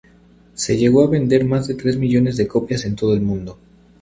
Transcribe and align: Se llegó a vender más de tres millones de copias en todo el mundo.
Se 0.55 0.77
llegó 0.77 1.03
a 1.03 1.09
vender 1.11 1.45
más 1.45 1.67
de 1.67 1.75
tres 1.75 1.95
millones 1.95 2.35
de 2.35 2.47
copias 2.47 2.85
en 2.85 2.95
todo 2.95 3.13
el 3.13 3.21
mundo. 3.21 3.59